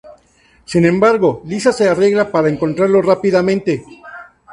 Sin 0.65 0.83
embargo, 0.85 1.43
Lisa 1.45 1.71
se 1.71 1.83
las 1.85 1.91
arregla 1.95 2.31
para 2.31 2.49
encontrarlo 2.49 3.03
rápidamente. 3.03 3.85